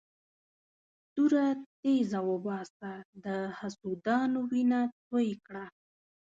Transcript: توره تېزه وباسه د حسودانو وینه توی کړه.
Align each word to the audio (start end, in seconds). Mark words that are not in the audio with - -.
توره 1.13 1.47
تېزه 1.81 2.19
وباسه 2.31 2.91
د 3.25 3.25
حسودانو 3.57 4.39
وینه 4.51 4.81
توی 5.07 5.29
کړه. 5.45 5.65